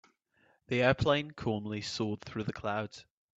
The 0.65 0.81
airplane 0.81 1.29
calmly 1.29 1.81
soared 1.81 2.21
through 2.21 2.45
the 2.45 2.53
clouds. 2.53 3.05